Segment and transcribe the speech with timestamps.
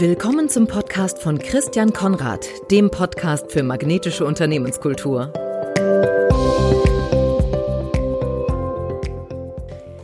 [0.00, 5.30] Willkommen zum Podcast von Christian Konrad, dem Podcast für magnetische Unternehmenskultur.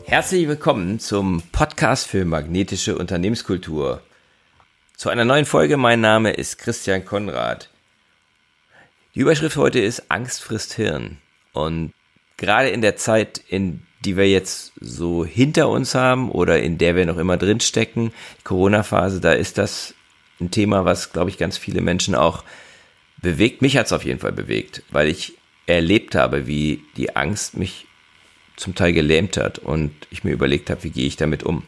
[0.04, 4.02] Herzlich willkommen zum Podcast für magnetische Unternehmenskultur.
[4.96, 7.70] Zu einer neuen Folge, mein Name ist Christian Konrad.
[9.14, 11.16] Die Überschrift heute ist Angst frisst Hirn.
[11.54, 11.94] Und
[12.36, 16.94] gerade in der Zeit, in die wir jetzt so hinter uns haben oder in der
[16.94, 18.12] wir noch immer drinstecken,
[18.44, 19.94] Corona-Phase, da ist das
[20.40, 22.44] ein Thema, was, glaube ich, ganz viele Menschen auch
[23.20, 23.62] bewegt.
[23.62, 25.34] Mich hat es auf jeden Fall bewegt, weil ich
[25.66, 27.86] erlebt habe, wie die Angst mich
[28.56, 31.64] zum Teil gelähmt hat und ich mir überlegt habe, wie gehe ich damit um.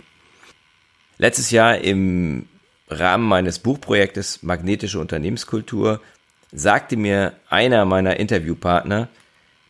[1.19, 2.47] Letztes Jahr im
[2.89, 6.01] Rahmen meines Buchprojektes Magnetische Unternehmenskultur
[6.53, 9.09] sagte mir einer meiner Interviewpartner,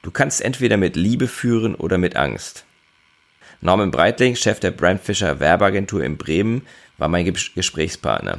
[0.02, 2.64] Du kannst entweder mit Liebe führen oder mit Angst.
[3.60, 6.62] Norman Breitling, Chef der Brandfischer Werbeagentur in Bremen,
[6.96, 8.38] war mein Gesprächspartner.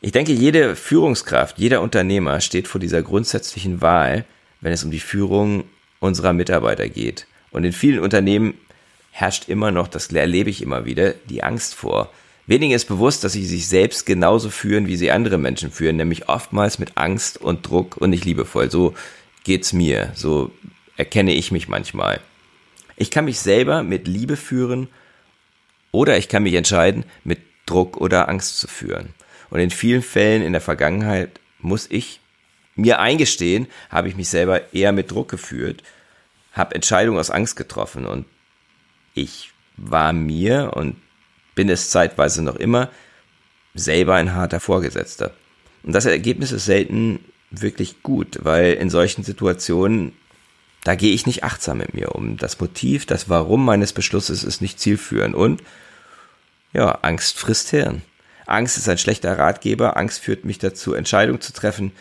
[0.00, 4.24] Ich denke, jede Führungskraft, jeder Unternehmer steht vor dieser grundsätzlichen Wahl,
[4.60, 5.64] wenn es um die Führung
[5.98, 7.26] unserer Mitarbeiter geht.
[7.50, 8.54] Und in vielen Unternehmen
[9.10, 12.12] herrscht immer noch, das erlebe ich immer wieder, die Angst vor.
[12.46, 16.28] Wenigen ist bewusst, dass sie sich selbst genauso führen, wie sie andere Menschen führen, nämlich
[16.28, 18.70] oftmals mit Angst und Druck und nicht liebevoll.
[18.70, 18.94] So
[19.44, 20.50] geht's mir, so
[20.98, 22.20] erkenne ich mich manchmal.
[22.96, 24.88] Ich kann mich selber mit Liebe führen
[25.92, 29.14] oder ich kann mich entscheiden, mit Druck oder Angst zu führen.
[29.50, 32.20] Und in vielen Fällen in der Vergangenheit muss ich
[32.74, 35.82] mir eingestehen, habe ich mich selber eher mit Druck geführt,
[36.52, 38.26] habe Entscheidungen aus Angst getroffen und
[39.14, 40.96] ich war mir und
[41.54, 42.90] bin es zeitweise noch immer
[43.74, 45.32] selber ein harter Vorgesetzter.
[45.82, 50.12] Und das Ergebnis ist selten wirklich gut, weil in solchen Situationen,
[50.88, 52.38] da gehe ich nicht achtsam mit mir um.
[52.38, 55.62] Das Motiv, das Warum meines Beschlusses ist nicht zielführend und
[56.72, 58.00] ja, Angst frisst Hirn.
[58.46, 61.92] Angst ist ein schlechter Ratgeber, Angst führt mich dazu, Entscheidungen zu treffen,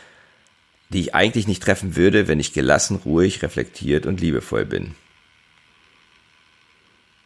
[0.88, 4.96] die ich eigentlich nicht treffen würde, wenn ich gelassen, ruhig, reflektiert und liebevoll bin.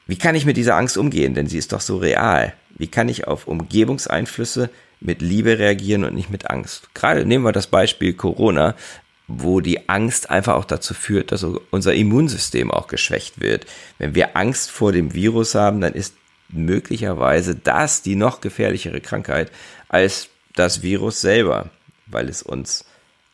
[0.08, 1.36] Wie kann ich mit dieser Angst umgehen?
[1.36, 2.54] Denn sie ist doch so real.
[2.76, 6.90] Wie kann ich auf Umgebungseinflüsse mit Liebe reagieren und nicht mit Angst.
[6.96, 8.76] Gerade nehmen wir das Beispiel Corona,
[9.40, 13.66] wo die Angst einfach auch dazu führt, dass unser Immunsystem auch geschwächt wird.
[13.98, 16.16] Wenn wir Angst vor dem Virus haben, dann ist
[16.50, 19.52] möglicherweise das die noch gefährlichere Krankheit
[19.88, 21.70] als das Virus selber,
[22.08, 22.86] weil es uns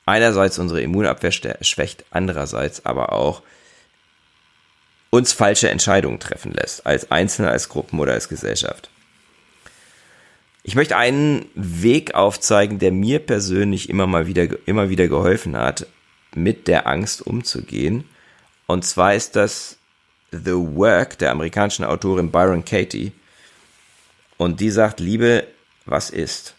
[0.05, 3.41] einerseits unsere Immunabwehr schwächt, andererseits aber auch
[5.09, 8.89] uns falsche Entscheidungen treffen lässt, als Einzelne, als Gruppen oder als Gesellschaft.
[10.67, 15.87] Ich möchte einen Weg aufzeigen, der mir persönlich immer mal wieder, immer wieder geholfen hat,
[16.35, 18.03] mit der Angst umzugehen.
[18.65, 19.77] Und zwar ist das
[20.33, 23.13] The Work der amerikanischen Autorin Byron Katie.
[24.35, 25.47] Und die sagt, Liebe,
[25.85, 26.53] was ist?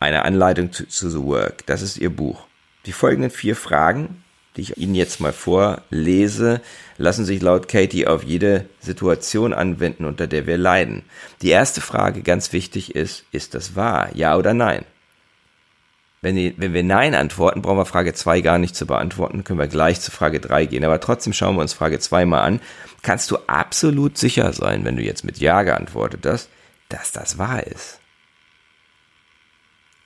[0.00, 1.66] Eine Anleitung zu, zu The Work.
[1.66, 2.46] Das ist ihr Buch.
[2.86, 4.24] Die folgenden vier Fragen
[4.58, 6.60] die ich Ihnen jetzt mal vorlese,
[6.96, 11.02] lassen sich laut Katie auf jede Situation anwenden, unter der wir leiden.
[11.42, 14.10] Die erste Frage, ganz wichtig, ist, ist das wahr?
[14.14, 14.84] Ja oder nein?
[16.20, 19.60] Wenn, die, wenn wir Nein antworten, brauchen wir Frage 2 gar nicht zu beantworten, können
[19.60, 20.84] wir gleich zu Frage 3 gehen.
[20.84, 22.60] Aber trotzdem schauen wir uns Frage 2 mal an.
[23.02, 26.48] Kannst du absolut sicher sein, wenn du jetzt mit Ja geantwortet hast,
[26.88, 28.00] dass das wahr ist?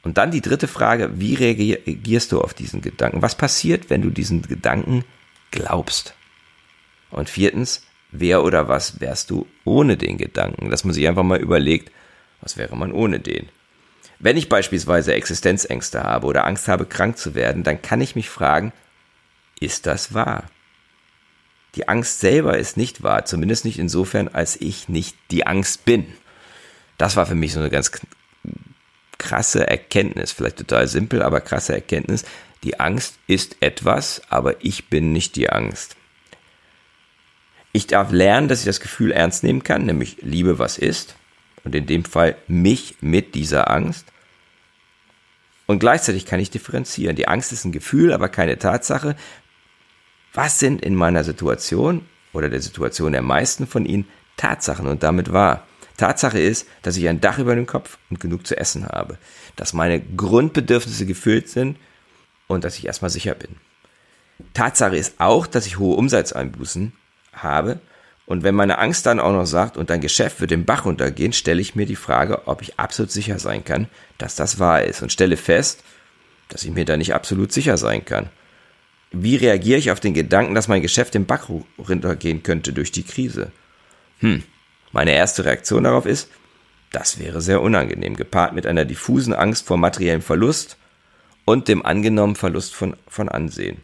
[0.02, 3.22] Und dann die dritte Frage, wie reagierst du auf diesen Gedanken?
[3.22, 5.04] Was passiert, wenn du diesen Gedanken
[5.50, 6.14] glaubst?
[7.10, 10.70] Und viertens, wer oder was wärst du ohne den Gedanken?
[10.70, 11.92] Dass man sich einfach mal überlegt,
[12.40, 13.48] was wäre man ohne den?
[14.18, 18.28] Wenn ich beispielsweise Existenzängste habe oder Angst habe, krank zu werden, dann kann ich mich
[18.28, 18.72] fragen,
[19.60, 20.44] ist das wahr?
[21.74, 26.06] Die Angst selber ist nicht wahr, zumindest nicht insofern, als ich nicht die Angst bin.
[26.98, 27.90] Das war für mich so eine ganz
[29.22, 32.24] krasse Erkenntnis, vielleicht total simpel, aber krasse Erkenntnis.
[32.64, 35.96] Die Angst ist etwas, aber ich bin nicht die Angst.
[37.72, 41.16] Ich darf lernen, dass ich das Gefühl ernst nehmen kann, nämlich Liebe, was ist.
[41.64, 44.06] Und in dem Fall mich mit dieser Angst.
[45.66, 47.16] Und gleichzeitig kann ich differenzieren.
[47.16, 49.16] Die Angst ist ein Gefühl, aber keine Tatsache.
[50.34, 55.32] Was sind in meiner Situation oder der Situation der meisten von Ihnen Tatsachen und damit
[55.32, 55.66] wahr?
[55.96, 59.18] Tatsache ist, dass ich ein Dach über dem Kopf und genug zu essen habe,
[59.56, 61.78] dass meine Grundbedürfnisse gefüllt sind
[62.46, 63.56] und dass ich erstmal sicher bin.
[64.54, 66.92] Tatsache ist auch, dass ich hohe Umsatzeinbußen
[67.32, 67.80] habe
[68.26, 71.32] und wenn meine Angst dann auch noch sagt, und dein Geschäft wird den Bach runtergehen,
[71.32, 75.02] stelle ich mir die Frage, ob ich absolut sicher sein kann, dass das wahr ist
[75.02, 75.82] und stelle fest,
[76.48, 78.30] dass ich mir da nicht absolut sicher sein kann.
[79.10, 83.02] Wie reagiere ich auf den Gedanken, dass mein Geschäft den Bach runtergehen könnte durch die
[83.02, 83.52] Krise?
[84.20, 84.42] Hm,
[84.92, 86.28] meine erste Reaktion darauf ist,
[86.92, 90.76] Das wäre sehr unangenehm, gepaart mit einer diffusen Angst vor materiellem Verlust
[91.46, 93.78] und dem angenommenen Verlust von, von Ansehen.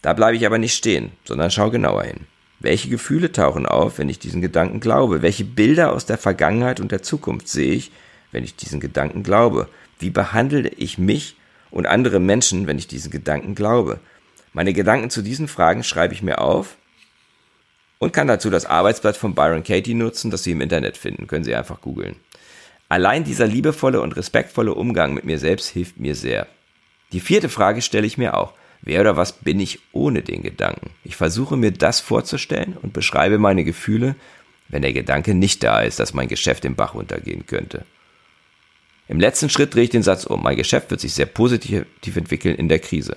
[0.00, 2.26] Da bleibe ich aber nicht stehen, sondern schaue genauer hin.
[2.60, 5.22] Welche Gefühle tauchen auf, wenn ich diesen Gedanken glaube?
[5.22, 7.92] Welche Bilder aus der Vergangenheit und der Zukunft sehe ich,
[8.32, 9.68] wenn ich diesen Gedanken glaube?
[9.98, 11.36] Wie behandle ich mich
[11.70, 14.00] und andere Menschen, wenn ich diesen Gedanken glaube?
[14.54, 16.76] Meine Gedanken zu diesen Fragen schreibe ich mir auf
[17.98, 21.26] und kann dazu das Arbeitsblatt von Byron Katie nutzen, das Sie im Internet finden.
[21.26, 22.16] Können Sie einfach googeln.
[22.88, 26.46] Allein dieser liebevolle und respektvolle Umgang mit mir selbst hilft mir sehr.
[27.12, 28.54] Die vierte Frage stelle ich mir auch.
[28.80, 30.90] Wer oder was bin ich ohne den Gedanken?
[31.04, 34.14] Ich versuche mir das vorzustellen und beschreibe meine Gefühle,
[34.68, 37.84] wenn der Gedanke nicht da ist, dass mein Geschäft im Bach untergehen könnte.
[39.08, 40.42] Im letzten Schritt drehe ich den Satz um.
[40.42, 41.84] Mein Geschäft wird sich sehr positiv
[42.16, 43.16] entwickeln in der Krise.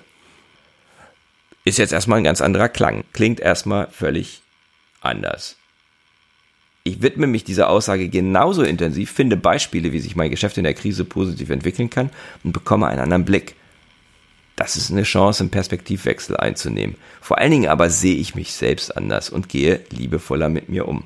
[1.63, 3.03] Ist jetzt erstmal ein ganz anderer Klang.
[3.13, 4.41] Klingt erstmal völlig
[5.01, 5.57] anders.
[6.83, 10.73] Ich widme mich dieser Aussage genauso intensiv, finde Beispiele, wie sich mein Geschäft in der
[10.73, 12.09] Krise positiv entwickeln kann
[12.43, 13.55] und bekomme einen anderen Blick.
[14.55, 16.95] Das ist eine Chance, einen Perspektivwechsel einzunehmen.
[17.21, 21.03] Vor allen Dingen aber sehe ich mich selbst anders und gehe liebevoller mit mir um.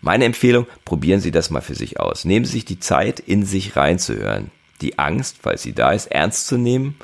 [0.00, 2.24] Meine Empfehlung, probieren Sie das mal für sich aus.
[2.24, 4.50] Nehmen Sie sich die Zeit, in sich reinzuhören.
[4.80, 6.96] Die Angst, falls sie da ist, ernst zu nehmen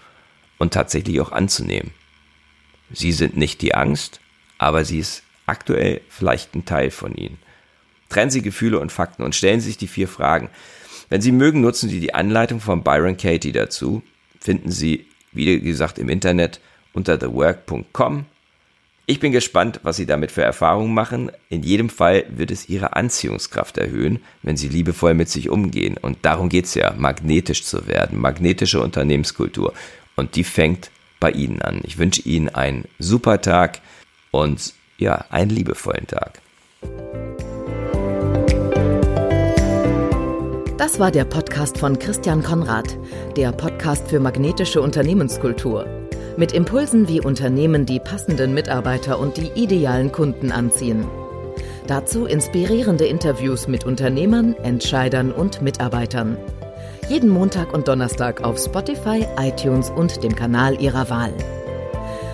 [0.58, 1.92] und tatsächlich auch anzunehmen.
[2.92, 4.20] Sie sind nicht die Angst,
[4.58, 7.38] aber sie ist aktuell vielleicht ein Teil von Ihnen.
[8.08, 10.48] Trennen Sie Gefühle und Fakten und stellen Sie sich die vier Fragen.
[11.10, 14.02] Wenn Sie mögen, nutzen Sie die Anleitung von Byron Katie dazu.
[14.40, 16.60] Finden Sie, wie gesagt, im Internet
[16.92, 18.24] unter thework.com.
[19.06, 21.32] Ich bin gespannt, was Sie damit für Erfahrungen machen.
[21.48, 25.96] In jedem Fall wird es Ihre Anziehungskraft erhöhen, wenn Sie liebevoll mit sich umgehen.
[26.00, 29.74] Und darum geht es ja, magnetisch zu werden, magnetische Unternehmenskultur.
[30.14, 31.80] Und die fängt bei Ihnen an.
[31.82, 33.80] Ich wünsche Ihnen einen super Tag
[34.30, 36.40] und ja, einen liebevollen Tag.
[40.78, 42.96] Das war der Podcast von Christian Konrad,
[43.36, 45.86] der Podcast für magnetische Unternehmenskultur.
[46.36, 51.06] Mit Impulsen, wie Unternehmen die passenden Mitarbeiter und die idealen Kunden anziehen.
[51.86, 56.38] Dazu inspirierende Interviews mit Unternehmern, Entscheidern und Mitarbeitern.
[57.08, 61.34] Jeden Montag und Donnerstag auf Spotify, iTunes und dem Kanal Ihrer Wahl.